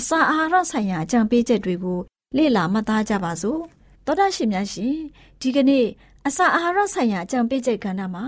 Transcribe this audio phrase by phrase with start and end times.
[0.00, 1.98] အစာအာဟာရဆိုင်ရာအကြံပေးချက်တွေကို
[2.36, 3.60] လေ့လာမှတ်သားကြပါစို့။
[4.06, 4.96] သောတာရှင်များရှင်
[5.40, 5.86] ဒီကနေ့
[6.26, 8.26] အစာအာဟာရဆိုင်ရာအကြံပေးချက်ကဏ္ဍမှာ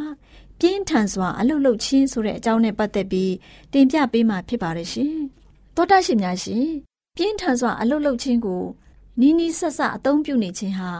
[0.59, 3.33] ပြင်းထန်စွာအလုတ်လုတ်ချင်းဆိုတဲ့အကြောင်းနဲ့ပတ်သက်ပြီး
[3.72, 5.15] တင်ပြပေးမှာဖြစ်ပါတယ်ရှင်။
[5.77, 6.66] သောတာရှင်များရှင်
[7.16, 8.62] ပြင်းထန်စွာအလုတ်လုတ်ခြင်းကို
[9.21, 10.91] နီးနီးဆက်ဆက်အသုံးပြုနေခြင်းဟာ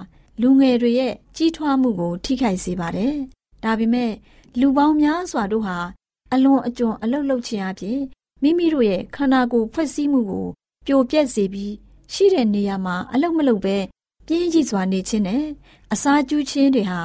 [0.41, 3.15] လူငယ်တွေရဲ့ကြီးထွားမှုကို ထိခိုက်စေပါတယ်။
[3.65, 4.13] ဒါပေမဲ့
[4.61, 5.79] လူပေါင်းများစွာတို့ဟာ
[6.33, 8.01] အလွန်အကျွံအလုတ်လုတ်ခြင်းအပြင်
[8.43, 10.47] မိမိတို့ရဲ့ခန္ဓာကိုယ်ဖွဲ့စည်းမှုကို
[10.87, 11.73] ပြိုပြက်စေပြီး
[12.13, 13.77] ရှိတဲ့နေရာမှာအလုတ်မလုတ်ပဲ
[14.27, 15.45] ပြင်းကြီးစွာနေခြင်းနဲ့
[15.93, 17.01] အစာကျူးခြင်းတွေဟာ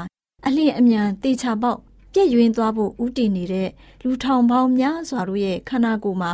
[0.46, 1.80] အလျင်အမြန်တေချာပေါက်
[2.14, 3.70] ပြည့်ယွင်းသွားဖို့ဥတည်နေတဲ့
[4.04, 6.34] လူထောင်ပေါင်းများစွာတို့ရဲ့ခန္ဓာကိုယ်မှာ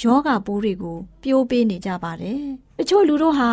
[0.00, 2.42] ယောဂပိုးတွေကိုပြိုးပေးနေကြပါတယ်။
[2.78, 3.50] တချို့လူတို့ဟာ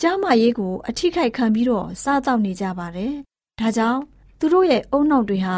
[0.00, 3.12] ကျန်းမာရေးကိုအထိခိုက်ခံပြီးတော့စားသောက်နေကြပါတယ်။
[3.60, 4.00] ဒါကြောင့်
[4.38, 5.56] သူတို့ရဲ့အုံနောက်တွေဟာ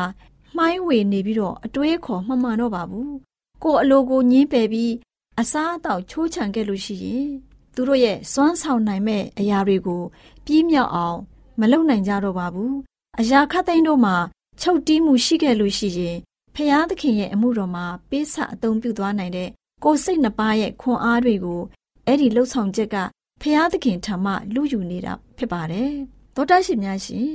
[0.57, 3.11] မှိုင်းဝေနေပြီးတော့အတွေးခေါ်မှမှန်တော့ပါဘူး။
[3.65, 4.93] ကိုယ်အလိုကိုညင်းပယ်ပြီး
[5.41, 7.29] အစားအသောက်ချိုးချံခဲ့လို့ရှိရင်
[7.75, 10.03] သူတို့ရဲ့စွမ်းဆောင်နိုင်မဲ့အရာတွေကို
[10.45, 11.19] ပြီးမြောက်အောင်
[11.61, 12.73] မလုပ်နိုင်ကြတော့ပါဘူး။
[13.21, 14.17] အရာခတ်သိမ်းတို့မှာ
[14.61, 16.17] ချုပ်တီးမှုရှိခဲ့လို့ရှိရင်
[16.55, 19.49] ဖျားသခင်ရဲ့အမှုတော်မှာပေးဆအသုံးပြုသွားနိုင်တဲ့
[19.85, 21.61] ကိုစိတ်နှပါရဲ့ခွန်အားတွေကို
[22.07, 22.97] အဲ့ဒီလှုပ်ဆောင်ချက်က
[23.43, 25.91] ဖျားသခင်ထံမှလူယူနေတာဖြစ်ပါတယ်။
[26.35, 27.31] သောတာရှင်များရှင်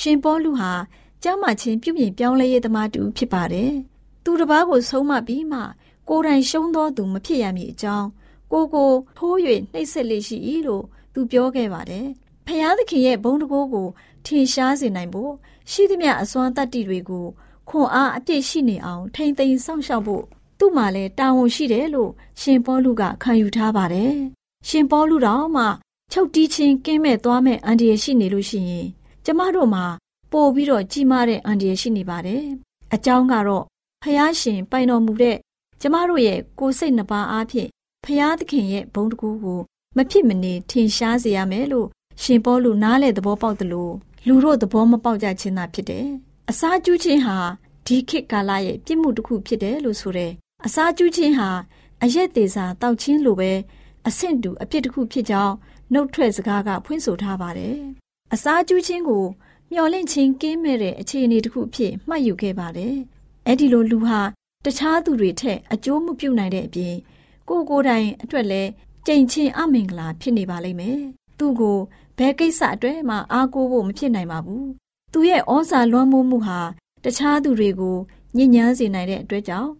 [0.00, 0.72] ရှင်ပေါလုဟာ
[1.22, 3.72] ကျမ်းမာခြင်းပြုပြင်ပြောင်းလဲရေးသမားတူဖြစ်ပါတယ်။
[4.24, 5.60] သူတစ်ပါးကိုဆုံးမပြီးမှ
[6.08, 8.08] ကိုယ်တိုင်ရှုံးသောသူမဖြစ်ရမည်အကြောင်း
[8.52, 9.36] ကိုကိုထိုး၍
[9.72, 10.84] နှိပ်စက်လေရှိ၏လို့
[11.14, 12.06] သူပြောခဲ့ပါတယ်။
[12.46, 13.88] ဖျားသခင်ရဲ့ဘုန်းတကိုးကို
[14.24, 15.32] ထင်ရှားစေနိုင်ဖို့
[15.70, 17.26] ရှိသမျှအစွမ်းတတ္တိတွေကို
[17.68, 20.24] ခွန်အားအပြည့်ရှိနေအောင်ထိမ့်သိမ်းစောင့်ရှောက်ဖို့
[20.58, 22.10] သူ့မှာလည်းတာဝန်ရှိတယ်လို့
[22.40, 24.12] ရှင်ပေါလုကခံယူထားပါတယ်။
[24.68, 25.64] ရှင်ပေါလုတော်မှ
[26.12, 28.86] ချုပ်တီးချင်းကင်းမဲ့သွားမဲ့အန်ဒီရရှိနေလို့ရှိရင်
[29.24, 29.84] ကျမတို့မှာ
[30.32, 32.42] ပို့ပြီးတော့ကြီးမားတဲ့အန်ဒီရရှိနေပါတယ်။
[32.94, 33.64] အကြောင်းကတော့
[34.02, 35.36] ဖျားရှင်ပိုင်တော်မူတဲ့
[35.80, 37.68] ကျမတို့ရဲ့ကိုယ်စိတ်နှပါအားဖြင့်
[38.04, 39.60] ဖျားသခင်ရဲ့ဘုန်းတကူကို
[39.96, 41.88] မဖြစ်မနေထင်ရှားစေရမယ်လို့
[42.22, 43.94] ရှင်ပေါလုနားလေသဘောပေါက်တယ်လို့
[44.26, 46.06] လူတို့သဘောမပေါက်ကြခြင်းသာဖြစ်တယ်။
[46.50, 47.38] အစာကျူးခြင်းဟာ
[47.86, 50.32] ဒီခေတ်ကာလရဲ့ပြစ်မှုတစ်ခုဖြစ်တယ်လို့ဆိုတယ်။
[50.66, 51.50] အစာကျူးခြင်းဟာ
[52.02, 53.52] အရက်သေးစာတောက်ချင်းလိုပဲ
[54.08, 55.54] အဆင့်တူအပြစ်တစ်ခုဖြစ်ကြောင်း
[55.92, 57.78] နှုတ်ထွက်စကားကဖွင့်ဆိုထားပါတယ်။
[58.34, 59.24] အစာကျူးခြင်းကို
[59.72, 62.94] မျော်လင့်ခြင်းကင်းမဲ့တဲ့အခြေအနေတစ်ခုဖြစ်မှတ်ယူခဲ့ပါတယ်။
[63.46, 64.20] အဲ့ဒီလိုလူဟာ
[64.65, 66.95] တခြားသူတွေထက်အကျိုးမပြုနိုင်တဲ့အပြင်
[67.49, 68.69] ကိုကိုယ်တိုင်အတွက်လည်း
[69.07, 70.99] ကြိမ်ချင်းအမင်္ဂလာဖြစ်နေပါလိမ့်မယ်။
[71.37, 71.77] သူ့ကို
[72.17, 74.65] ဘယ်ကိစ္စအတွက်မှအားကိုးဖို့မဖြစ်နိုင်ပါဘူး။
[75.13, 76.59] သူရဲ့ဩဇာလွှမ်းမိုးမှုဟာ
[77.03, 77.97] တခြားသူတွေကို
[78.35, 79.71] ညှဉ်းညမ်းစေနိုင်တဲ့အတွက်ကြောင့်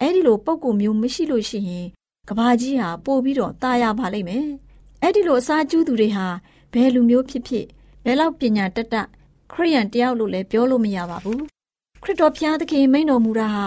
[0.00, 1.86] အဲ့ဒီလိုပုံကိုမျိုးမရှိလို့ရှိရင်
[2.28, 4.46] ကဘာကြီးဟာပို့ပြီးတော့ตายရပါလိမ့်မယ်။
[5.02, 6.26] အဲ့ဒီလိုအစာကျူးသူတွေဟာ
[6.72, 7.66] ဘယ်လူမျိုးဖြစ်ဖြစ်
[8.04, 9.06] ဘယ်လောက်ပညာတတ်တတ်
[9.52, 11.40] ခရိယန်တယောက်လို့လည်းပြောလို့မရပါဘူး။
[12.02, 13.66] ခရစ်တော်ဖျားသခင်မိန်တော်မူတာဟာ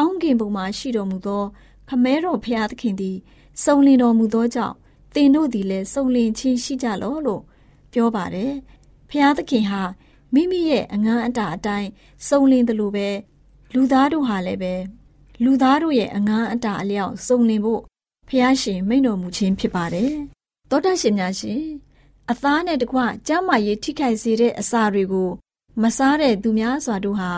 [0.00, 1.44] ကောင်းကင်ဘုံမှာရှိတော်မူသော
[1.88, 3.16] ခမဲတော်ဖျားသခင်သည်
[3.62, 4.76] စုံလင်တော်မူသောကြောင့်
[5.14, 7.42] သင်တို့သည်လည်းစုံလင်ခြင်းရှိကြလောလို့
[7.92, 8.52] ပြောပါတယ်။
[9.10, 9.82] ဖျားသခင်ဟာ
[10.34, 11.88] မိမိရဲ့အငန်းအတာအတိုင်း
[12.28, 13.08] စုံလင်တယ်လို့ပဲ
[13.74, 14.74] လူသားတို့ဟာလည်းပဲ
[15.44, 17.82] လူသားတို့ရဲ့အငန်းအတာအလျောက်စုံလင်ဖို့
[18.28, 20.12] ဖျားရှင်မိန်တော်မူခြင်းဖြစ်ပါတယ်။
[20.70, 21.62] သောတာရှင်များရှင်
[22.30, 22.98] အသားနဲ့တကွ
[23.28, 25.30] ကျမ်းမာရေးထိခိုက်စေတဲ့အစာတွေကို
[25.82, 27.30] မစားတဲ့သူများစွာတို့ဟာ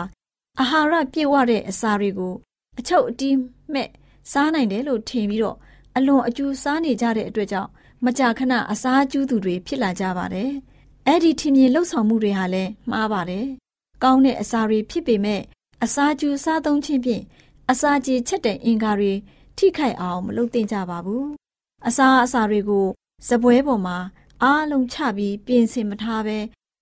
[0.59, 2.35] အာဟာရပြည့်ဝတဲ့အစာတွေကို
[2.79, 3.35] အချုပ်အတီး
[3.73, 3.89] မဲ့
[4.31, 5.57] စားနိုင်တယ်လို့ထင်ပြီးတော့
[5.97, 7.69] အလွန်အကျူစားနေကြတဲ့အတွက်ကြောင့်
[8.05, 10.51] မကြာခဏအစားကျူးသူတွေဖြစ်လာကြပါတယ်။
[11.07, 13.45] အဲ့ဒီထင်မြင်လှုပ်ဆောင်မှုတွေဟာလည်းမှားပါတယ်။
[14.03, 15.41] ကောင်းတဲ့အစာတွေဖြစ်ပေမဲ့
[15.83, 17.23] အစာကျူစားသုံးခြင်းဖြင့်
[17.71, 19.13] အစာကြေချက်တဲ့အင်္ဂါတွေ
[19.57, 21.25] ထိခိုက်အောင်မလုပ်သင့်ကြပါဘူး။
[21.87, 22.87] အစာအစာတွေကို
[23.27, 23.97] စပွဲပေါ်မှာ
[24.43, 26.37] အားလုံးချပြီးပြင်ဆင်မထားဘဲ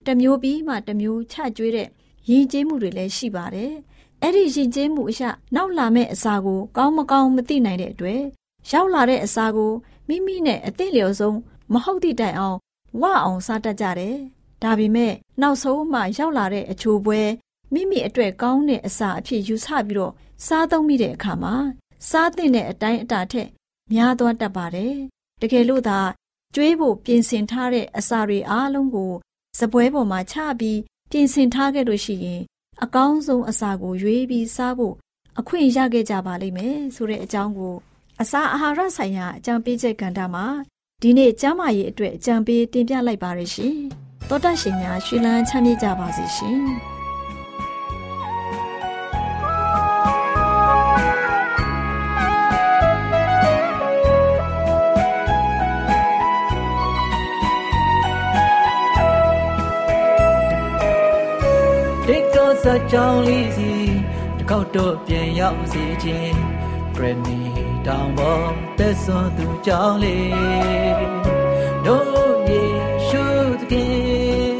[0.08, 1.88] တမျိုးပြီးမှတမျိုးချကျွေးတဲ့
[2.30, 3.74] ရည်ကျေးမှုတွေလည်းရှိပါတယ်။
[4.24, 8.22] အဲ့ဒီရည်ကျေးမှုအရာနောက်လာမဲ့အစာကိုကောင်းမကောင်းမသိနိုင်တဲ့အတွက်
[8.72, 9.72] ရောက်လာတဲ့အစာကို
[10.08, 11.38] မိမိနဲ့အသင့်လျော်ဆုံး
[11.74, 12.58] မဟုတ်သည့်တိုင်အောင်
[13.02, 14.16] ဝအောင်စားတတ်ကြတယ်။
[14.64, 17.22] ဒါပေမဲ့နောက်ဆုံးမှရောက်လာတဲ့အချိုပွဲ
[17.74, 20.14] မိမိအတွက်ကောင်းတဲ့အစာအဖြစ်ယူဆပြီးတော့
[20.46, 21.56] စားသုံးမိတဲ့အခါမှာ
[22.10, 23.48] စားသင့်တဲ့အတိုင်းအတာထက်
[23.94, 24.96] များသွားတတ်ပါတယ်။
[25.42, 26.00] တကယ်လို့သာ
[26.56, 29.12] ကျွေးဖို့ပြင်ဆင်ထားတဲ့အစာတွေအားလုံးကို
[29.60, 30.80] စပွဲပေါ်မှာချပြီး
[31.12, 32.42] ပြင်ဆင်ထားခဲ့လို့ရှိရင်
[32.84, 34.96] အကောင်းဆုံးအစာကိုရွေးပြီးစားဖို့
[35.40, 37.76] အခွင့်ရခဲ့ကြပါလိမ့်မယ်ဆိုတဲ့အကြောင်းကို
[38.22, 40.46] အစာအာဟာရဆိုင်ရာအကြံပေးချက်ကဏ္ဍမှာ
[41.02, 43.76] ဒီနေ့ကျမ်းမာရေးအတွက်အကြံပေးတင်ပြလိုက်ပါရရှင်။
[44.30, 46.60] သောတရှင်များရွှေလန်းချမ်းမြေ့ကြပါစေရှင်။
[62.64, 63.72] စကြောင်းလေးစီ
[64.40, 66.40] တကောက်တော့ပြန်ရောက်စေခြင်း
[66.96, 67.40] ဂရနီ
[67.88, 71.06] တောင်ပေါ်သက်စွန်သူကြောင်းလေး
[71.86, 72.64] တို့ယေ
[73.08, 73.24] ရှု
[73.60, 74.58] သခင်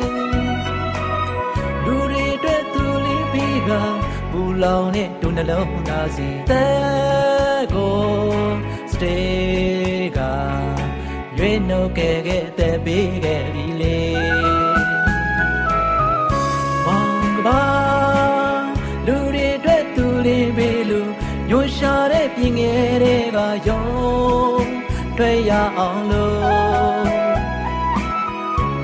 [1.86, 3.72] လူတွေအတွက်သူလေးပြီးက
[4.32, 8.00] ပူလောင်တဲ့ဒုနှလုံးသားစီတဲ့ကို
[8.92, 10.20] စတေးက
[11.38, 14.59] ရွေးနှုတ်ခဲ့ခဲ့တဲ့ပေးခဲ့ပြီလေ
[21.80, 23.88] ရှာတဲ့ပြင်ငယ်တွေကရော
[25.18, 27.10] တွေ့ရအောင်လို့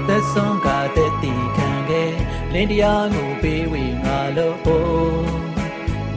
[0.08, 2.14] သက်ဆုံးကတဲ့တီခံခဲ့
[2.54, 4.58] လင်းတရားကိုပေးဝေငါလို့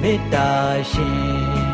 [0.02, 0.50] မေတ္တာ
[0.92, 1.68] ရှင်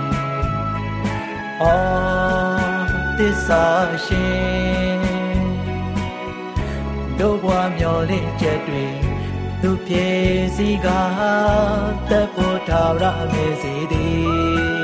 [1.62, 2.86] အော်
[3.18, 3.64] သစ္စာ
[4.06, 5.04] ရှင်
[7.18, 8.84] တို့ဘွားမျောလင့်ချက်တွေ
[9.62, 10.08] သူပြေ
[10.56, 10.88] စီက
[12.10, 14.83] တပ်ဖို့ထာဝရမေစီသည်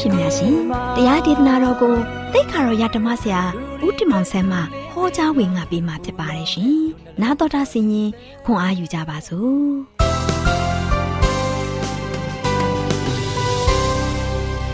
[0.00, 0.54] ရှင်များရှင်
[0.96, 1.94] တရားဒေသနာတော်ကို
[2.32, 3.42] သိခါတော်ရဓမ္မဆရာ
[3.84, 4.58] ဦးတင်မောင်ဆန်းမှ
[4.92, 6.74] ဟောကြားဝင်ငါပေးมาဖြစ်ပါတယ်ရှင်။
[7.22, 8.10] နာတော်တာဆင်ရင်
[8.44, 9.60] ခွန်အားယူကြပါစို့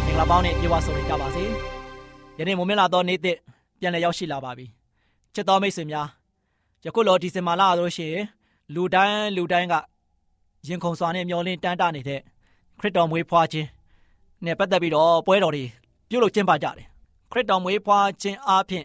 [0.04, 1.44] ။မင်္ဂလာပေါင်းနဲ့ပြေဝဆုံနေကြပါစေ။
[2.38, 3.36] ယနေ့မွန်မြလာသောနေ့သစ်
[3.80, 4.66] ပြန်လည်ရောက်ရှိလာပါပြီ။
[5.34, 6.06] ချစ်တော်မိတ်ဆွေများ
[6.84, 8.24] ယခုလောဒီဇင်ဘာလဆိုလို့ရှိရင်
[8.74, 9.74] လူတိုင်းလူတိုင်းက
[10.66, 12.20] ရင်ခုန်စွာနဲ့မျောလင်းတန်းတနေတဲ့
[12.78, 13.68] ခရစ်တော်မွေးဖွားခြင်း
[14.44, 15.64] နဲ့ပတ်သက်ပြီးတော့ပွဲတော်တွေ
[16.08, 16.86] ပြုလုပ်ကျင်းပကြတယ်
[17.30, 18.84] ခရစ်တော်မွေးဖွားခြင်းအပြင်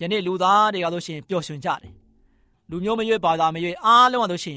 [0.00, 1.94] ယနေ့လူသားတွေကဆိုရှင်ပျော်ရွှင်ကြတယ်
[2.70, 4.56] လူမျိုးမရွေးဘာသာမရွေးအားလုံးကဆိုရှင်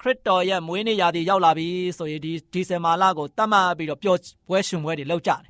[0.00, 1.68] ခရစ်တော်ရဲ့မွေးနေ့ရာသီရောက်လာပြီ
[1.98, 4.18] ဆိုရင်ဒီဒီဇင်ဘာလကိုတတ်မှတ်ပြီးတော့ပျော်
[4.48, 5.42] ပွဲရှင်ပွဲတွေလုပ်ကြတယ်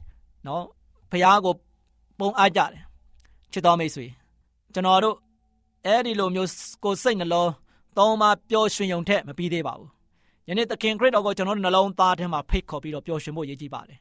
[0.47, 0.63] နော်
[1.11, 1.55] ဖះကို
[2.19, 2.83] ပုံအားကြတယ်
[3.53, 4.07] ချစ်တော်မိတ်ဆွေ
[4.75, 5.17] ကျွန်တော်တို့
[5.87, 6.49] အဲ့ဒီလိုမျိုး
[6.85, 7.51] ကိုစိတ်နှလုံး
[7.99, 9.89] သုံးပါပျော်ရွှင်ုံထက်မပြီးသေးပါဘူး
[10.49, 13.99] ယနေ့သခင်ခရစ်တော်ကိုကျွန်တော်တို့နှလုံးသားထဲမှာဖိတ်ခေါ်ပြီးတော့ပျော်ရွှင်ဖို့ရည်ကြည်ပါတယ်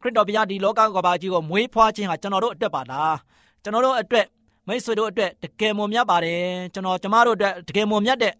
[0.00, 3.16] ခရစ်တော်ဘုရားဒီလောကကဘာကြီးကိုမွေးဖွားခြင်းဟာကျွန်တော်တို့အတွက်ပါလား
[3.62, 4.26] ကျွန်တော်တို့အတွက်
[4.68, 6.40] မိတ်ဆွေတို့အတွက်တကယ်မွန်မြတ်ပါတယ်
[6.74, 8.34] ကျွန်တော်ကျမတို့အတွက်တကယ်မွန်မြတ်တဲ့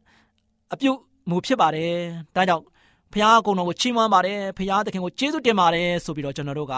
[0.73, 0.91] အပြု
[1.31, 1.91] မူဖြစ်ပါတယ်
[2.37, 2.65] ဒါကြောင့်
[3.13, 6.75] ဖခင်ကုံတော်ကိုချီးမွမ်းပါတယ်ဖခင်သခင်ကိုကျေးဇူးတင်ပါတယ်ဆိုပြီးတော့ကျွန်တော်တို့က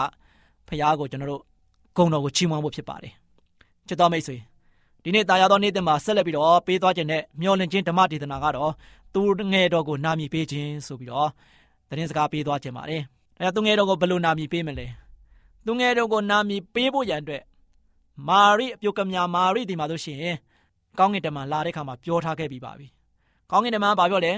[0.67, 1.41] ဖခင်ကိုကျွန်တော်တို့
[1.97, 3.13] ကုံတော်ကိုချီးမွမ်းဖို့ဖြစ်ပါတယ်
[3.87, 4.35] ချစ်တော်မိတ်ဆွေ
[5.07, 8.71] ဒီနေ့တာယာသောနေ့တင်မှာဆက်လက်ပြီးတော့ပေးသွားခြင်းနဲ့မျောလင့်ခြင်းဓမ္မဒေသနာကတော့
[9.13, 9.21] သူ
[9.51, 11.29] ငယ်တော်ကိုနာမည်ပေးခြင်းဆိုပြီးတော့
[11.89, 13.01] သတင်းစကားပေးသွားခြင်းပါတယ်
[13.39, 14.87] အဲသူငယ်တော်ကိုဘယ်လိုနာမည်ပေးမလဲ
[15.65, 17.43] သူငယ်တော်ကိုနာမည်ပေးဖို့ရန်အတွက်
[18.27, 20.19] မာရိအပြုကမြာမာရိဒီမှာဆိုရှင်
[20.97, 22.87] ကောင်းကင်တမန်လာတဲ့ခါမှာပြောထားခဲ့ပြီးပါပြီ
[23.51, 24.33] ကောင်းကင်တမန်ကပြောလဲ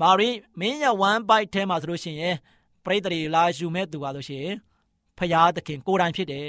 [0.00, 0.28] မာရိ
[0.60, 2.36] မင်းရ1 byte ထဲမှာဆိုလို့ရှိရင်
[2.84, 4.54] ပရိသတ်တွေလာယူမဲ့သူပါလို့ရှိရင်
[5.18, 6.48] ဖရာသခင်ကိုယ်တိုင်ဖြစ်တယ်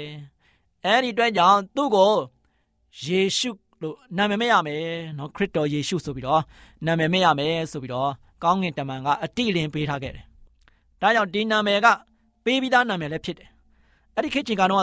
[0.84, 2.12] အဲ့ဒီအတွက်ကြောင့်သူ့ကို
[3.04, 3.50] ယေရှု
[3.82, 4.82] လို့နာမည်မဲ့ရမယ်
[5.18, 6.42] နော်ခရစ်တော်ယေရှုဆိုပြီးတော့
[6.86, 8.10] နာမည်မဲ့ရမယ်ဆိုပြီးတော့
[8.42, 10.24] ကောင်းကင်တမန်ကအတိလင်ပေးထားခဲ့တယ်
[11.00, 11.86] ဒါကြောင့်ဒီနာမည်က
[12.44, 13.48] ပေးပြီးသားနာမည်လည်းဖြစ်တယ်
[14.14, 14.82] အဲ့ဒီခေတ်ချိန်ကတော့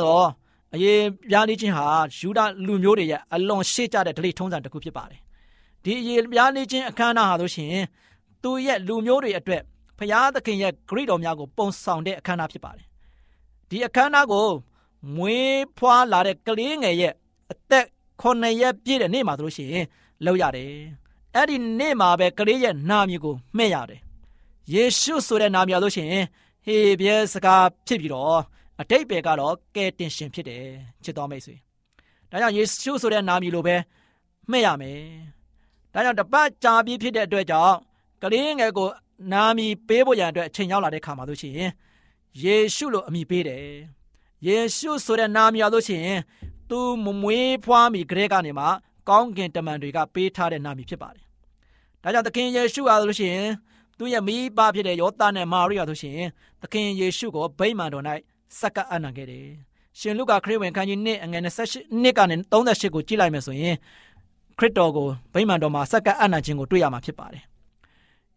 [0.75, 1.86] အရေးပြားနေခြင်းဟာ
[2.17, 5.20] ယူဒလူမျိုးတွေရဲ့အလွန်ရှေ့ကျတဲ့ဒလိထုံးစံတစ်ခုဖြစ်ပါတယ်
[5.84, 7.86] ဒီအရေးပြားနေခြင်းအခမ်းအနားဟာလို့ရှိရင်
[8.43, 9.62] သူရဲ့လူမျိုးတွေအတွက်
[10.00, 12.86] ဖရာသခင်ရဲ့ဂရိတော်များကိုပုံဆောင်တဲ့အခမ်းအနားဖြစ်ပါတယ်
[13.70, 14.48] ဒီအခမ်းအနားကို
[15.15, 17.22] မွေးဖွားလာတဲ့ကလေးငယ်ရဲ့အသက်
[18.22, 19.86] 9ရက်ပြည့်တဲ့နေ့မှာဆိုလို့ရှိရင်
[20.25, 20.72] လောက်ရတယ်
[21.36, 24.01] အဲ့ဒီနေ့မှာပဲကလေးရဲ့နာမည်ကိုမှဲ့ရတယ်
[24.74, 26.25] ယေရှုဆိုတဲ့နာမည်လို့ရှိရင်
[26.65, 28.39] ဟေပြဲစကားဖြစ်ပြီးတော့
[28.82, 30.63] အတိတ်ပဲကတော့ကဲတင်ရှင်ဖြစ်တယ်
[31.03, 31.55] ချစ်တော်မိတ်ဆွေ
[32.29, 33.75] ဒါကြောင့်ယေရှုဆိုတဲ့နာမည်လိုပဲ
[34.51, 35.00] မှဲ့ရမယ်
[35.93, 37.75] ဒါကြောင့်တပတ်ကြာပြီးဖြစ်တဲ့အတွက်ကြောင့်
[38.22, 38.88] ကလေးငယ်ကို
[39.34, 41.72] နာမည်ပေးဖို့ရန်အတွက်အချိန်ရောက်လာတဲ့ခါမှာလို့ရှိရင်
[42.43, 43.65] ယေရှုလို့အမည်ပေးတယ်
[44.48, 46.20] ယေရှုဆိုတဲ့နာမည်ရလို့ရှိရင်
[46.73, 48.65] သူမမွေးဖွားမိကလေးကနေမှ
[49.09, 51.23] ကောင်းကင်တမန်တွေကပေးထားတဲ့နာမည်ဖြစ်ပါတယ်
[52.03, 53.47] ဒါကြောင့်သခင်ယေရှုအားလို့ရှိရင်
[53.97, 56.17] သူရဲ့မိဘဖြစ်တဲ့ယောသနဲ့မာရိယာဆိုရှင်
[56.61, 58.03] သခင်ယေရှုကိုဗိမာန်တော်၌
[58.59, 59.47] စက္ကအနံခဲ့တယ်
[59.99, 63.75] ရှင်လုကာခရစ်ဝင်ခန်းကြီး1အငယ်28နှစ်ကနေ38ကိုကြည့်လိုက်မယ်ဆိုရင်
[64.59, 67.43] ခရစ်တော်ကိုဗိမာန်တော်မှာစက္ကအနံခြင်းကိုတွေ့ရမှာဖြစ်ပါတယ်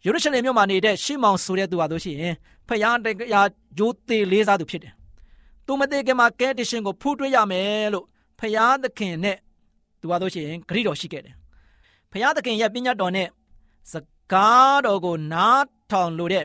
[0.04, 2.34] ယေရုရှလင်မြို့မှာနေတဲ့ရှေမောင်ဆိုတဲ့သူဟာဆိုရှင်
[2.68, 4.92] ဖယားတရားဂျိုးသေးလေးစားသူဖြစ်တယ်
[5.66, 8.06] သူမသေးခင်မှာကဲတရှင်ကိုဖူးတွေ့ရမယ်လို့
[8.38, 9.38] ဖယားသခင်နဲ့
[10.00, 11.34] သူဟာဆိုရှင်ဂရိတော်ရှိခဲ့တယ်
[12.12, 13.28] ဖယားသခင်ရဲ့ပညာတော်နဲ့
[13.92, 13.94] စ
[14.32, 16.44] ကားတော်ကိုနားထောင်လို့တဲ့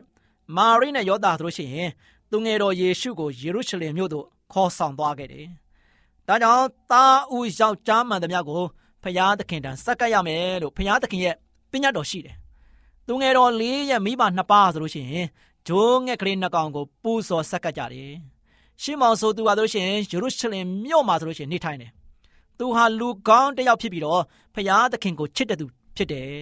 [0.55, 1.89] မာရိနဲ့ယောသားဆိုရှင်
[2.31, 5.48] သူငယ်တော်ယေရှုကိုယေရုရှလင်မြို့သို့ခေါ်ဆောင်သွားခဲ့တယ်။
[6.27, 8.63] ဒါကြောင့်သားဦးယောက်ျားမှန်သမျှကို
[9.03, 11.36] ဖျားသခင်တန်ဆက်ကပ်ရမယ်လို့ဖျားသခင်ရဲ့
[11.71, 12.36] ပညာတော်ရှိတယ်။
[13.07, 15.27] သူငယ်တော်လေးရဲ့မိဘနှစ်ပါးဆိုလို့ရှိရင်
[15.67, 18.12] ဂျိုးငှက်ကလေးနှစ်ကောင်ကိုပူဇော်ဆက်ကပ်ကြတယ်။
[18.82, 21.92] ရှီမောင်ဆိုသူဟာဆိုလို့ရှိရင်ယေရုရှလင်မြို့မှာဆိုလို့ရှိရင်နေထိုင်တယ်။
[22.58, 24.22] သူဟာလူကောင်းတစ်ယောက်ဖြစ်ပြီးတော့
[24.56, 26.34] ဖျားသခင်ကိုချစ်တဲ့သူဖြစ်တယ်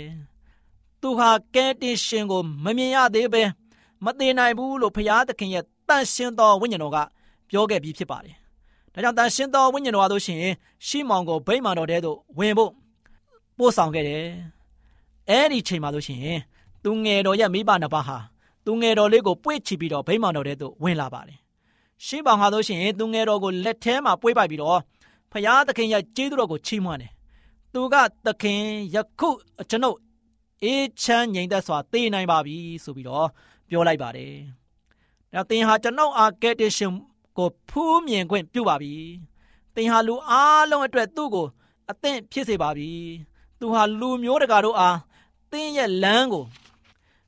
[1.02, 3.44] ။သူဟာကဲတင်ရှင်ကိုမမြင်ရသေးပဲ
[4.06, 6.98] မသေးနိုင်ဘူးလို့ဖျားသခင်ရဲ့တန်ရှင်းသောဝိညာဉ်တော်က
[7.50, 8.36] ပြောခဲ့ပြီးဖြစ်ပါတယ်။
[8.94, 10.54] ဒါကြောင့်တန်ရှင်းသောဝိညာဉ်တော်အားလို့ရှိရင်
[10.88, 12.72] ရှီမောင်ကိုဗိမာန်တော်ထဲသို့ဝင်ဖို့
[13.58, 14.26] ပို့ဆောင်ခဲ့တယ်။
[15.30, 16.40] အဲဒီချိန်မှာလို့ရှိရင်
[16.84, 18.18] သူငယ်တော်ရဲ့မိဘနှစ်ပါးဟာ
[18.66, 21.40] သူငယ်တော်လေးကိုပွေ့ချပြီးတော့ဗိမာန်တော်ထဲသို့ဝင်လာပါတယ်။
[22.06, 24.80] ရှီမောင်ဟာလို့ရှိရင်သူငယ်တော်ကိုလက်ထဲမှာပွေ့ပိုက်ပြီးတော့
[25.32, 27.12] ဖျားသခင်ရဲ့ကျေးဇူးတော်ကိုချီးမွမ်းတယ်။
[27.74, 28.62] သူကသခင်
[28.96, 29.30] ယခု
[29.70, 29.98] ကျွန်ုပ်
[30.64, 33.28] အေးချမ်းငြိမ်သက်စွာသိနိုင်ပါပြီဆိုပြီးတော့
[33.70, 34.34] ပြောလိုက်ပါတယ်။
[35.34, 36.94] ဒါသင်ဟာကျွန်ုပ်အားကယ်တင်ရှင်
[37.38, 38.94] ကိုဖူးမြင်ခွင့်ပြုပါပြီ။
[39.76, 41.48] သင်ဟာလူအားလုံးအတွက်သူ့ကို
[41.92, 42.92] အသင့်ဖြစ်စေပါပြီ။
[43.60, 44.98] သူဟာလူမျိုးတကာတို့အား
[45.52, 46.46] သင်ရဲ့လမ်းကို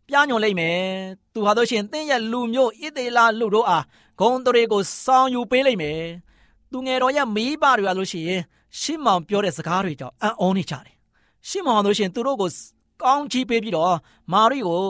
[0.07, 0.79] ပြညွန်လိုက်မယ်။
[1.33, 3.83] သူဟာတို့ရှင်သင်ရဲ့လူမျိုးဣသေလလူတို့အား
[4.21, 6.01] ဂုံတရေကိုစောင်းယူပေးလိုက်မယ်။
[6.71, 8.41] သူငယ်တော်ရဲ့မိဘတွေအားလို့ရှိရင်
[8.79, 10.95] ရှင်းမောင်ပြောတဲ့စကားတွေကြောင့်အံ့ဩနေကြတယ်။
[11.47, 12.49] ရှင်းမောင်တို့ရှင်သူတို့ကို
[13.03, 13.95] ကောင်းချီးပေးပြီးတော့
[14.33, 14.83] မာရိကို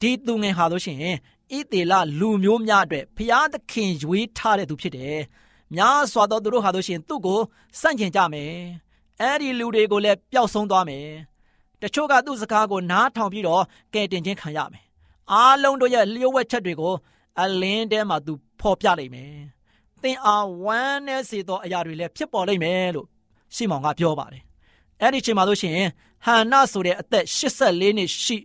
[0.00, 1.16] ဒီသူငယ်ဟာလို့ရှိရင်
[1.56, 5.18] ဣသေလလူမျိုးများအတွက်ဖျားသခင်ရွေးထားတဲ့သူဖြစ်တယ်။
[5.74, 7.40] များစွာသောသူတို့ဟာလို့ရှိရင်သူ့ကို
[7.80, 8.52] စန့်ကျင်ကြမယ်။
[9.20, 11.06] အဲဒီလူတွေကိုလည်းပျောက်ဆုံးသွားမယ်။
[11.82, 13.62] တချို့ကသူ့စကားကိုနားထောင်ပြီးတော့
[13.94, 14.84] ကဲတင်ခြင်းခံရမယ်။
[15.32, 16.94] အားလုံးတို့ရဲ့လျှို့ဝှက်ချက်တွေကို
[17.40, 19.34] အလင်းထဲမှာသူ ဖော်ပြလိုက်မယ်။
[20.02, 23.06] သင်အားဝမ်းနဲ့စေသောအရာတွေလည်းဖြစ်ပေါ်လိမ့်မယ်လို့
[23.54, 24.42] ရှီမောင်ကပြောပါတယ်။
[25.02, 25.88] အဲ့ဒီချိန်မှာလို့ရှိရင်
[26.24, 28.36] ဟန်နာဆိုတဲ့အသက်84နှစ်ရှိ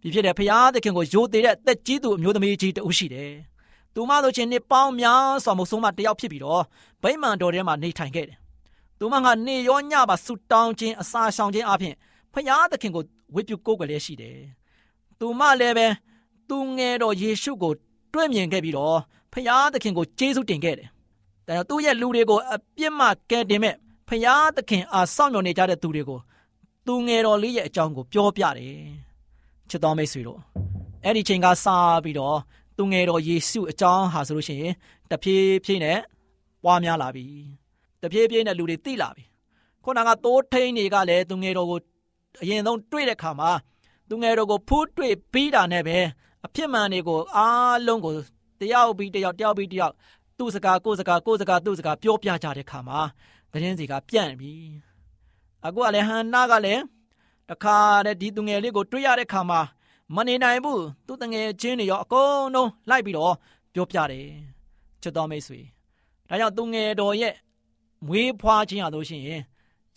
[0.00, 3.32] ပြီးဖြစ်တဲ့ဖရာသခင်ကိုယိုသေးတဲ့အသက်ကြီးသူအမျိုးသမီးကြီးတဦးရှိတယ်
[3.94, 6.62] သူမဆိုချင်းနှစ်ပေါင်းများစွာမဆုံးမတယောက်ဖြစ်ပြီးတော့
[7.02, 8.38] ဗိမာန်တော်ထဲမှာနေထိုင်ခဲ့တယ်
[8.98, 11.94] သူမကနေရောညပါဆူတောင်းခြင်းအစာရှောင်ခြင်းအပြင်
[12.32, 14.38] ဖျားသခင်ကိုဝိပုကိုးကွယ်လည်းရှိတယ်
[15.18, 15.86] သူမလည်းပဲ
[16.48, 17.72] သူငယ်တော်ယေရှုကို
[18.12, 18.98] တွေ့မြင်ခဲ့ပြီးတော့
[19.32, 20.88] ဖျားသခင်ကိုကျေးဇူးတင်ခဲ့တယ်
[21.46, 23.74] ဒါကြောင့်သူ့ရဲ့လူတွေကိုအပြစ်မှကယ်တင်မဲ့
[24.08, 26.18] ဖျားသခင်အားစောင့်မျှော်နေကြတဲ့သူတွေကို
[26.86, 28.76] သူငယ်တော်လေးရဲ့အကြောင်းကိုပြောပြတယ်
[29.70, 30.40] ချစ်တော်မိတ်ဆွေတို့
[31.04, 31.66] အဲ့ဒီချိန်ကစ
[32.04, 32.38] ပြီးတော့
[32.76, 34.74] သူငယ်တော်ယေရှုအကြောင်းဟာဆိုလို့ရှိရင်
[35.10, 35.98] တဖြည်းဖြည်းနဲ့
[36.64, 37.26] ပွားများလာပြီ
[38.02, 39.24] တဖြည်းဖြည်းနဲ့လူတွေသိလာပြီ
[39.84, 41.78] ခုနကတိုးထိန်တွေကလည်းသူငယ်တော်ကို
[42.42, 43.50] အရင်ဆုံးတွေ့တဲ့ခါမှာ
[44.08, 45.98] သူငယ်တော်ကိုဖူးတွေ့ပြီးတာနဲ့ပဲ
[46.46, 48.14] အဖြစ်မှန်တွေကိုအားလုံးကို
[48.62, 49.94] တယောက်ပြီးတယောက်တယောက်ပြီးတယောက်
[50.38, 53.00] သူ့စကားကိုယ်စကားကိုယ်စကားသူ့စကားပြောပြကြတဲ့ခါမှာ
[53.52, 54.52] သတင်းစီကပြန့်ပြီ
[55.64, 56.82] အခုကလည်းဟန်နာကလည်း
[57.48, 57.76] တခါ
[58.06, 59.60] တည်းဒီသူငယ်လေးကိုတွေ့ရတဲ့ခါမှာ
[60.14, 63.34] မနေနိုင်ဘူးသူတငယ်ချင်းတွေရောအကုန်လုံးလိုက်ပြီးတော့
[63.74, 64.26] ပြောပြတယ်
[65.02, 65.60] ချစ်တော်မိတ်ဆွေ
[66.28, 67.34] ဒါကြောင့်သူငယ်တော်ရဲ့
[68.06, 69.42] မွေးဖွားခြင်းရလို့ရှိရင်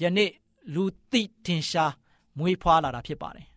[0.01, 0.31] ယနေ့
[0.73, 1.93] လူသိထင်ရှား
[2.37, 3.47] မွေးဖွားလာတာဖြစ်ပါတယ်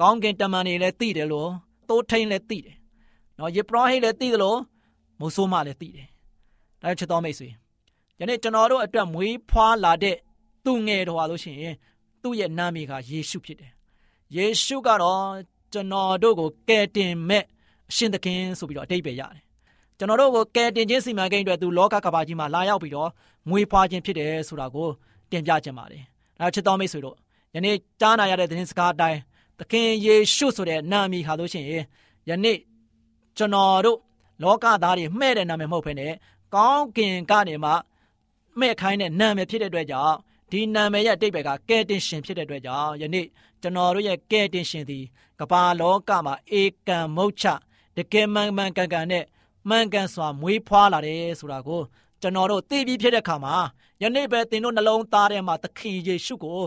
[0.00, 1.50] ကောင်းကင်တမန်တွေလည်းသိတယ်လို့
[1.88, 2.76] သိုးထိန်လည်းသိတယ်
[3.40, 4.58] နော်ယေဘရဟိလည်းသိတယ်လို့
[5.20, 6.06] မိုးဆိုးမလည်းသိတယ်
[6.82, 7.48] ဒါကြောင့်ချစ်တော်မိတ်ဆွေ
[8.18, 10.16] ယနေ့ကျွန်တော်တို့အတွက်မွေးဖွားလာတဲ့
[10.64, 11.74] သူငယ်တော်ဟာလို့ရှိရင်
[12.22, 13.72] သူ့ရဲ့နာမည်ကယေရှုဖြစ်တယ်
[14.36, 15.24] ယေရှုကတော့
[15.72, 17.44] ကျွန်တော်တို့ကိုကယ်တင်မဲ့
[17.90, 19.42] အရှင်သခင်ဆိုပြီးတော့အတိတ်ပဲရတယ်
[19.98, 23.10] ကျွန်တော်တို့ကိုကယ်တင်ခြင်းစီမံကိန်းအတွက်သူလောကကမ္ဘာကြီးမှာလာရောက်ပြီးတော့
[23.48, 24.88] မွေးဖွားခြင်းဖြစ်တယ်ဆိုတာကို
[25.30, 26.02] တင်ပြခြင်းပါတယ်
[26.40, 27.16] ဒါချစ်တော်မိတ်ဆွေတို့
[27.54, 29.18] ယနေ့ကြားနာရတဲ့သတင်းစကားအတိုင်း
[29.58, 31.84] သခင်ယေရှုဆိုတဲ့နာမည်ဟာလို့ရှိရင်
[32.28, 32.56] ယနေ့
[33.40, 33.98] ကျွန်တော်တို့
[34.42, 36.12] လောကသားတွေမှဲ့တဲ့နာမည်မဟုတ်ဘဲနဲ့
[36.54, 37.70] ကောင်းကင်ကနေမှ
[38.58, 40.16] မှဲ့ခိုင်းတဲ့နာမည်ဖြစ်တဲ့အတွက်ကြောင့်
[40.50, 43.26] ဒီနာမည်ရဲ့အတိတ်ဘက်ကကယ်တင်ရှင်ဖြစ်တဲ့အတွက်ကြောင့်ယနေ့
[43.62, 45.04] ကျွန်တော်တို့ရဲ့ကယ်တင်ရှင်သည်
[45.40, 47.44] ကမ္ဘာလောကမှာဧကံမုတ်ချ
[47.96, 49.24] တကယ်မှန်မှန်ကန်ကန်နဲ့
[49.68, 51.82] မှန်ကန်စွာမွေးဖွားလာတယ်ဆိုတာကို
[52.20, 53.54] ကျွန်တော်တို့သိပြီးဖြစ်တဲ့အခါမှာ
[54.02, 56.60] ယနေ့ပဲသင်တို့နှလုံးသားထဲမှာသခင်ယေရှုကို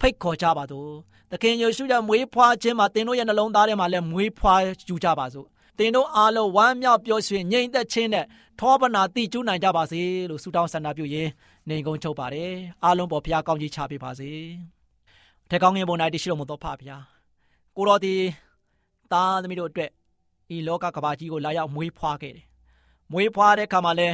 [0.00, 0.90] ဖိတ်ခေါ်ကြပါစို့
[1.30, 5.48] သခင်ယေရှုရဲ့မွေးဖွားခြင်းမှာသင်တို့ရဲ့နှလုံးသားထဲမှာလည်းမွေးဖွားယူကြပါစို့
[5.80, 8.26] သင်တို့အားလုံးဝမ်းမြောက်ပျော်ရွှင်ငြိမ်သက်ခြင်းနဲ့
[8.60, 11.30] ထောပနာတိကျူးနိုင်ကြပါစေလို့ဆုတောင်းဆန္ဒပြုရင်း
[11.68, 12.52] နေကုန်းချုပ်ပါတယ်
[12.84, 14.30] အားလုံးပေါ်ဘုရားကောင်းကြီးချပေးပါစေ
[15.48, 17.02] ထေကောင်းငင်ပေါ်၌တရှိတော်မူသောဖဖျား
[17.76, 18.14] ကိုတော်ဒီ
[19.12, 19.90] သားသမီးတို့အတွက်
[20.54, 22.46] ဤလောကကဘာကြီးကိုလာရောက်မွေးဖွားခဲ့တယ်
[23.12, 24.08] မွေးဖွားတဲ့အခါမှာလဲ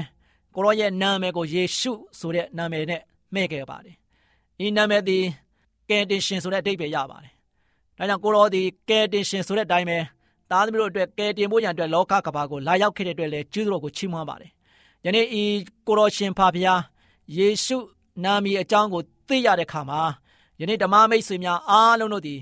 [0.54, 3.02] ကိုတော်ရဲ့နာမည်ကိုယေရှုဆိုတဲ့နာမည်နဲ့
[3.34, 3.96] မှဲ့ခဲ့ပါတယ်
[4.64, 5.24] ဤနာမည်သည်
[5.90, 7.32] ကယ်တင်ရှင်ဆိုတဲ့အဓိပ္ပာယ်ရပါတယ်
[7.98, 9.98] ဒါကြောင့်ကိုတော်ဒီကယ်တင်ရှင်ဆိုတဲ့အတိုင်းပဲ
[10.50, 14.50] သားသမီးတို့အတွက်ကယ်တင်ဖို့ရန်အတွက်လောကကဘာကိုလာရောက်ခဲ့တဲ့အတွက်လည်းကျေးဇူးတော်ကိုချီးမွမ်းပါတယ်
[15.04, 15.42] ယနေ့ဤ
[15.86, 16.80] ကိုတော်ရှင်ဖဖျား
[17.36, 17.76] ယေရှု
[18.24, 20.00] နာမည်အကြောင်းကိုသိရတဲ့အခါမှာ
[20.60, 22.40] ယနေ့ဓမ္မမိတ်ဆွေများအားလုံးတို့သည်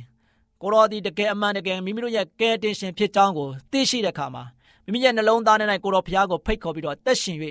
[0.63, 4.43] ကိုတော်ဒီတကယ်အမှန်တကယ်မိမိတို့ရဲ့ကယ်တင်ရှင်ဖြစ်ကြောင်းကိုသိရှိတဲ့အခါမှာ
[4.85, 7.37] မိမိရဲ့နှလုံးသားထဲ၌ကိုတော်ဖျားကိုဖိတ်ခေါ်ပြီးတော့တက်ရှင်၍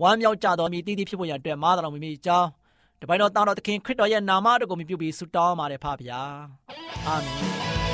[0.00, 2.48] ဝမ်းမြောက်ကြတော်မူတည်တည်ဖြစ်ဖို့ရန်အတွက်မားတော်မူမိအကြောင်း
[3.00, 6.20] တပိုင်းတော်တောင်းတော်သခင်ခရစ်တော်ရဲ့နာမတော်ကိုမြှုပ်ပြီးဆုတောင်းပါတယ်ဖပါဗျာ
[7.06, 7.89] အာမင်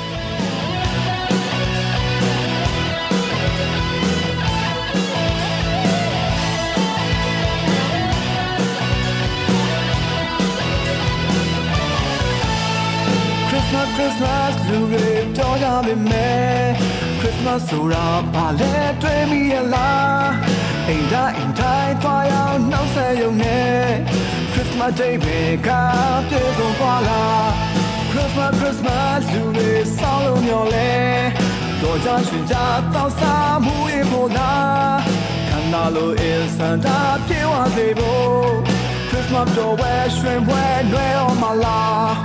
[13.67, 16.65] ခရစ်မတ်ခရစ်မတ်လူတွေတော်ရမယ်မယ်
[17.19, 20.29] ခရစ်မတ်ဆိုတာဘာလဲတွေ့မိရလား
[20.87, 23.81] အိမ်တိုင်းအိမ်တိုင်းသွားရောက်နှောက်ဆက်ရုံနဲ့
[24.53, 25.69] ခရစ်မတ်ဒိတ်ပဲက
[26.29, 27.45] ပြေဆုံးသွားလား
[28.11, 30.91] Christmas Christmas လူတွေစောင်းလို့မျော်လဲ
[31.81, 32.55] တော်ကြရှင်ကြ
[32.93, 34.53] တောက်စားမှုရေပေါ်လာ
[35.49, 38.47] ခန္ဓာလိုအင်စန်တာပြေဝစေဖို့
[39.09, 42.16] Christmas တော်ဝဲရွှင်ပွဲနွယ်အောင်မလား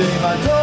[0.00, 0.59] ချိန်မှာ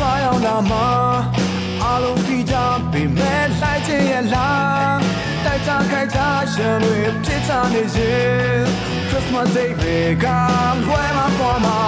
[0.00, 0.86] ပြားကြွားရောက်လာမှာ
[1.84, 2.56] အလုံးကြည့်ကြ
[2.92, 4.98] ပေမဲ့လိုက်ချင်ရဲ့လား
[5.44, 6.20] တိုက်ကြခိုက်ကြ
[6.52, 8.10] ရှင်တွေဖြစ်ချနေစေ
[9.08, 10.26] Christmas Day ပဲက
[10.86, 11.80] လွယ်မှာပေါ်မှာ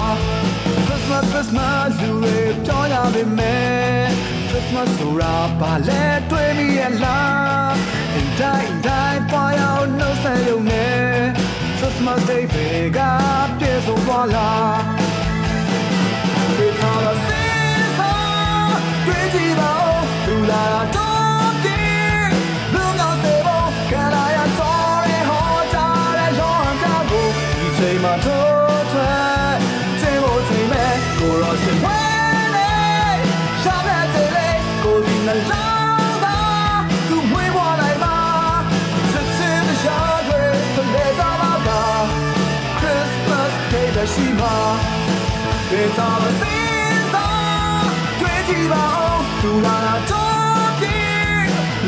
[0.86, 4.04] Christmas Christmas လူတွေပြောရပေမဲ့
[4.48, 7.72] Christmas ဆိုတာဘာလဲတွေ့မိရလား
[8.14, 11.00] အင်တိုင်းတိုင်းပွားရောက်နှုတ်ဆက်ရုံနဲ့
[11.78, 12.98] Christmas Day ပဲက
[13.58, 14.81] ပြည့်စုံသွားလား
[45.71, 46.41] 别找了心
[47.13, 47.15] 脏，
[48.19, 48.99] 对起吧哦，
[49.41, 50.13] 杜拉拉多
[50.79, 50.81] 皮，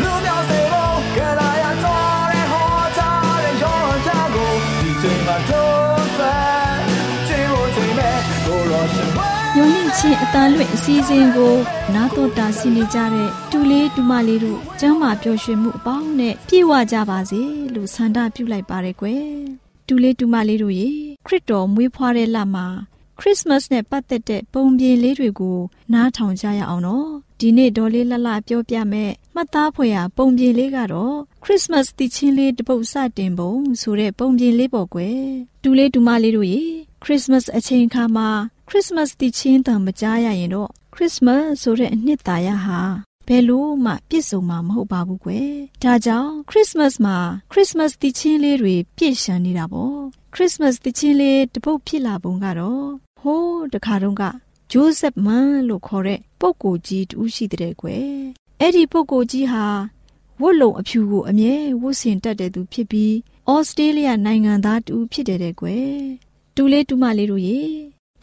[0.02, 0.76] 路秒谁梦，
[1.16, 1.86] 跟来呀多
[2.34, 2.54] 的火
[2.98, 3.00] 炸
[3.44, 4.38] 的永远加固，
[4.82, 5.54] 你最慢都
[6.18, 6.22] 在，
[7.28, 8.00] 最我最美，
[8.48, 9.20] 我若是我。
[9.56, 11.54] ညွန်လင့်ချင်းအတန်လွင့်အစည်းအဝေးကို
[11.96, 17.42] နာတော်တာဆင်နေကြတဲ့တူလေးတူမလေးတို့ကျမ်းမာပျော်ရွှင်မှုအပေါင်းနဲ့ပြည့်ဝကြပါစေ
[17.74, 19.24] လို့ဆန္ဒပြုလိုက်ပါရယ်ကွယ်
[19.88, 20.90] တူလေးတူမလေးတို့ရေ
[21.26, 22.66] ခရစ်တော်မွေးဖွားတဲ့လမှာ
[23.19, 25.59] ခရစ်စမတ်နဲ့ပတ်သက်တဲ့ပုံပြင်လေးတွေကို
[25.93, 27.09] နားထောင်ကြရအောင်နော်
[27.41, 35.21] ဒီနေ့ဒေါ်လေးလှလှပြောပြမယ်မှတ်သားဖွယ်ရာပုံပြင်လေးကတော့ခရစ်စမတ်တည်ချင်းလေးတစ်ပုတ်စတင်ပုံဆိုတဲ့ပုံပြင်လေးပေါ့ကွယ်
[35.63, 36.63] တူလေးတူမလေးတို့ရေ
[37.03, 38.29] ခရစ်စမတ်အချိန်ခါမှာ
[38.69, 42.81] ခရစ်စမတ်တည်ချင်းတံမကြားရရင်တော့ခရစ်စမတ်ဆိုတဲ့အနှစ်သာရဟာ
[43.29, 45.51] ဘယ်လို့မှပြည့်စုံမှာမဟုတ်ပါဘူးကွယ်
[45.83, 47.17] ဒါကြောင့်ခရစ်စမတ်မှာ
[47.51, 49.99] ခရစ်စမတ်တည်ချင်းလေးတွေပြည့်ရှံနေတာပေါ့
[50.37, 52.89] ခရစ်စမတ်တည်ချင်းလေးတစ်ပုတ်ဖြစ်လာပုံကတော့
[53.21, 54.23] ဟိုးတခါတုန်းက
[54.73, 58.09] ဂျိုးဆက်မန်လို့ခေါ်တဲ့ပုပ်ကိုကြီးတူရှိတဲ့ကွယ်
[58.61, 59.65] အဲ့ဒီပုပ်ကိုကြီးဟာ
[60.41, 63.15] ဝတ်လုံအဖြူကိုအမြဲဝတ်ဆင်တတ်တဲ့သူဖြစ်ပြီး
[63.51, 65.95] ဩစတြေးလျနိုင်ငံသားတူဖြစ်တယ်တဲ့ကွယ်
[66.57, 67.61] တူလေးတူမလေးတို့ရေ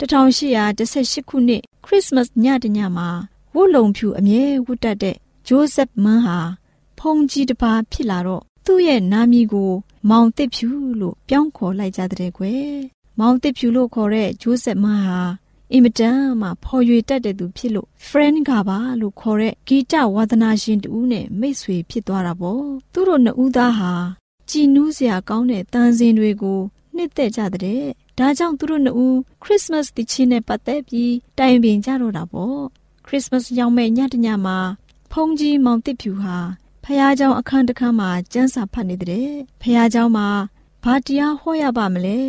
[0.00, 3.08] 1818ခုနှစ်ခရစ်စမတ်ညတညမှာ
[3.54, 5.16] ဝတ်လုံဖြူအမြဲဝတ်တတ်တဲ့
[5.48, 6.38] ဂျိုးဆက်မန်ဟာ
[6.98, 9.72] ဖုန်ကြီးတစ်ပါးဖြစ်လာတော့ သူ့ရဲ့နာမည်ကို
[10.10, 10.68] မောင်တစ်ဖြူ
[11.00, 12.72] လို့ပြောင်းခေါ်လိုက်ကြတဲ့ကွယ်
[13.18, 15.20] မောင်တစ်ဖြူလို့ခေါ်တဲ့ဂျိုးဆက်မန်ဟာ
[15.72, 23.92] အင်မတန်မှဖော်ရွေတတ်တဲ့သူဖြစ်လို့ friend ကပါလို့ခေါ်တဲ့ဂီတဝါသနာရှင်တူနဲ့မိတ်ဆွေဖြစ်သွားတာပေါ့သူတို့နှစ်ဦးသားဟာ
[24.50, 26.60] ကြည်နူးစရာကောင်းတဲ့တန်စင်တွေကို
[26.96, 27.84] နှစ်သက်ကြတဲ့
[28.18, 32.58] ဒါကြောင့်သူတို့နှစ်ဦးခရစ်စမတ်တချင်းနဲ့ပတ်သက်ပြီးတိုင်ပင်ကြတော့တာပေါ့
[33.06, 34.58] ခရစ်စမတ်ရောက်မဲ့ညတညမှာ
[35.12, 36.36] ဖုန်ကြီးမောင်တစ်ဖြူဟာ
[36.83, 39.29] ဖះเจ้าအခန်းတစ်ခန်းမှာကျန်းစာဖတ်နေတဲ့
[39.61, 40.27] ဖះเจ้าမှာ
[40.83, 42.19] ဘာတရားဟောရပါမလဲ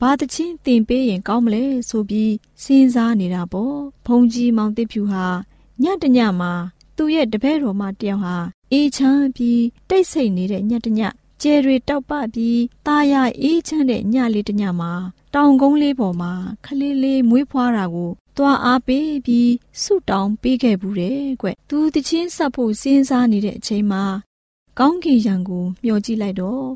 [0.00, 3.76] ဘာတချင်းတင်ပေးရင်ကောင်းမလဲဆိုပြီးစဉ်းစားနေတာပေါ့
[4.06, 5.26] ဖုန်ကြီးမောင်တစ်ဖြူဟာ
[5.82, 6.52] ညတညမှာ
[6.96, 8.36] သူ့ရဲ့တပည့်တော်မတယောက်ဟာ
[8.72, 11.00] အေးချမ်းပြီးတိတ်ဆိတ်နေတဲ့ညတည
[11.42, 14.92] ကျဲတွေတောက်ပပြီးตาရအေးချမ်းတဲ့ညလေးတညမှာ
[15.34, 16.32] တောင်ကုန်းလေးပေါ်မှာ
[16.64, 24.03] ခလေးလေးမွေးဖွားတာကို သွားအားပေးပြီးဆုတောင်းပေးခဲ့ဘူးတဲ့ကွ။သူတချင်းဆက်ဖို့စဉ်းစားနေတဲ့အချိန်မှာ
[24.79, 26.67] ကောင်းကင်ရံကိုမျှော်ကြည့်လိုက်တော့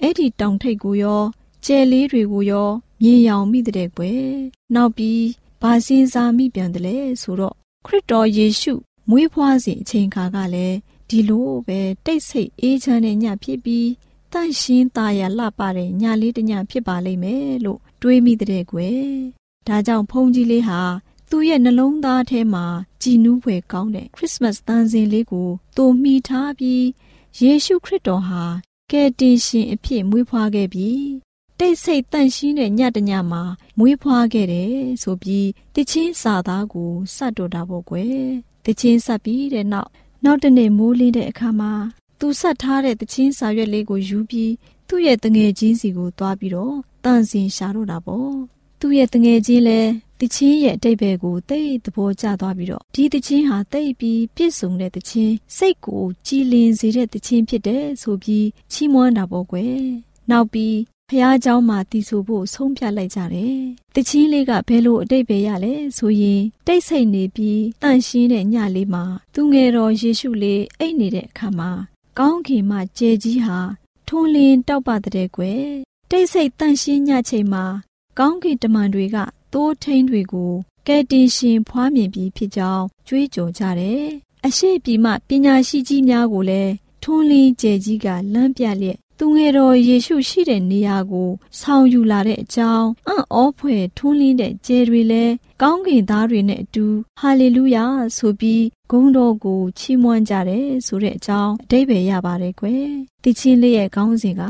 [0.00, 1.22] အဲ့ဒီတောင်ထိပ်ကိုရော
[1.64, 2.70] ကျဲလေးတွေကိုရော
[3.02, 4.24] မြင်ရောင်မိတဲ့ကွယ်။
[4.74, 5.24] နောက်ပြီး
[5.62, 7.54] ဘာစဉ်းစားမိပြန်တယ်လဲဆိုတော့
[7.86, 8.72] ခရစ်တော်ယေရှု
[9.10, 10.76] မွေးဖွားစဉ်အချိန်ခါကလည်း
[11.08, 13.88] ဒီလိုပဲတိတ်ဆိတ်အေးချမ်းတဲ့ညဖြစ်ပြီး
[14.32, 19.08] တန့်ရှင်းသားရလှပတဲ့ညလေးတစ်ညဖြစ်ပါလိမ့်မယ်လို့တွေးမိတဲ့ကွယ်။
[19.66, 20.80] ဒါကြောင့်ဖုန်ကြီးလေးဟာ
[21.30, 22.64] သူ့ရဲ့နှလုံးသားထဲမှာ
[23.02, 26.84] ကြည်နူးဖွယ်ကောင်းတဲ့ခရစ်စမတ်သံစဉ်လေးကိုတိုးမိထားပြီး
[27.40, 28.42] ယေရှုခရစ်တော်ဟာ
[28.90, 31.04] ကယ်တင်ရှင်အဖြစ်မွေးဖွားခဲ့ပြီး
[31.58, 33.42] တိတ်ဆိတ်တန့်ရှင်းတဲ့ညတညမှာ
[33.78, 38.18] မွေးဖွားခဲ့တယ်ဆိုပြီးတချင်းစာသားကိုစတ်တော်တာပေါ့ကွယ်။
[38.64, 39.90] တချင်းဆက်ပြီးတဲ့နောက်
[40.24, 41.72] နောက်တနေ့မိုးလင်းတဲ့အခါမှာ
[42.18, 44.52] သူဆက်ထားတဲ့တချင်းစာရွက်လေးကိုယူပြီး
[44.88, 48.34] သူ့ရဲ့တငယ်ချင်းစီကိုသွားပြီးတော့တန်စင်ရှာတော့တာပေါ့
[48.83, 49.79] သူ့ရဲ့တငယ်ချင်းလဲ
[50.19, 59.79] တချင်းရဲ့အတိတ်ဘယ်ကိုတိတ်သဘောကျသွားပြီးတော့ဒီတချင်းဟာတိတ်ပြီးပြည့်စုံတဲ့တချင်းစိတ်ကိုကြည်လင်စေတဲ့တချင်းဖြစ်တယ်ဆိုပြီးချီးမွမ်းတာပေါ့ကွယ်
[60.29, 60.75] နောက်ပြီး
[61.09, 63.57] ဖះเจ้าမှာတီးဆိုဖို့ဆုံးဖြတ်လိုက်ကြတယ်။
[63.95, 71.71] တချင်းလေးကဘယ်လိုအတိတ်ပဲရလဲဆိုရင်တိတ်ဆိတ်နေပြီးတန့်ရှင်းတဲ့ညလေးမှာသူငယ်တော်ယေရှုလေးအိတ်နေတဲ့အခါမှာ
[72.19, 73.59] ကောင်းကင်မှကြဲကြီးဟာ
[74.07, 75.63] ထွန်းလင်းတောက်ပတဲ့ကွယ်
[76.11, 77.65] တိတ်ဆိတ်တန့်ရှင်းညချိန်မှာ
[78.18, 79.16] ကောင်းကင်တမန်တွေက
[79.52, 80.52] သိုးထိန်တွေကို
[80.86, 84.04] ကဲတင်ရှင်ဖွားမြင်ပြီးဖြစ်ကြောင်းကြွေးကြော်ကြတယ်။
[84.46, 86.72] အရှိပြီမှပညာရှိကြီးများကိုလည်း
[87.02, 96.86] ထွန်းလင်းကြဲကြီးကလမ်းပြလျက်သူငယ်တော်ယေရှုရှိတဲ့နေရာကိုဆောင်ယူလာတဲ့အကြောင်းအံ့ဩဖွယ်ထွန်းလင်းတဲ့ကျဲတွေလည်းကောင်းကင်သားတွေနဲ့အတူ
[97.18, 97.84] ဟာလေလုယာ
[98.16, 102.86] ဆိုပြီးဂုဏ်တော်ကိုချီးမွမ်းကြတယ်ဆိုတဲ့အကြောင်းအဓိပ္ပာယ်ရပါတယ်ကွယ်။
[103.24, 104.42] တချင်းလေးရဲ့ခေါင်းစဉ်က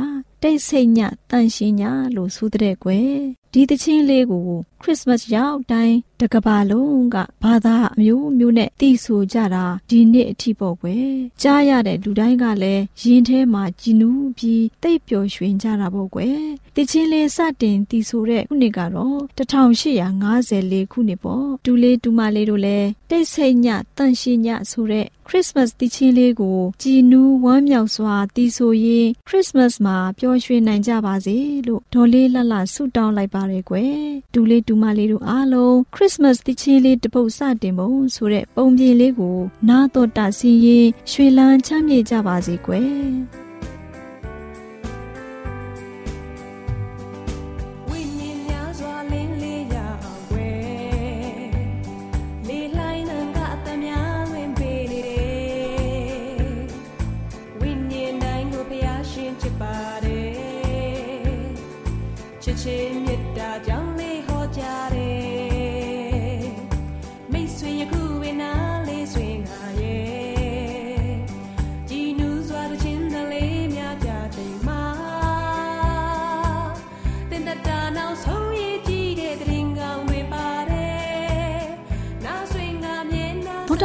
[0.43, 0.99] တိတ်ဆိတ်ည
[1.31, 1.83] တန့်ရှင်းည
[2.15, 3.15] လို့ဆိုတဲ့ကွယ်။
[3.53, 4.49] တဒီသချင်းလေးကို
[4.83, 11.09] ခရစ်စမတ်ရောက်တိုင်းတကဘာလုံးကဘာသာအမျိုးမျိုးနဲ့တည်ဆိုကြတာဒီနှစ်အထိပေါ့ကွယ်
[11.43, 16.39] ကြားရတဲ့လူတိုင်းကလည်းရင်ထဲမှာကြည်နူးပြီးတိတ်ပျော်ရွှင်ကြတာပေါ့ကွယ်
[16.77, 23.67] တချင်းလေးစတင်တည်ဆိုတဲ့ခုနှစ်ကတော့1854ခုနှစ်ပေါ့ဒူလေးဒူမလေးတို့လည်းတိတ်ဆိတ်ည
[23.97, 33.97] တန့်ရှင်းညဆိုတဲ့ခရစ်စမတ်တချင်းလေးကိုကြည်နူးဝမ်းမြောက်စွာတည်ဆိုရင်ခရစ်စမတ်မှာပျော်ရွှင်နိုင်ကြပါစေလို့ဒေါ်လေးလှလှဆုတောင်းလိုက်ပါရယ်ကွယ်
[34.35, 43.44] ဒူလေးဒူမလေးတို့အားလုံးခရစ်စမတ်တချင်းလေးတပုတ်စတင်ပုံဆိုတဲ့ပုံပြင်လေးကိုနာတော်တာစီရင်ရွှေလန်းချမ်းမြေ့ကြပါစေကွယ်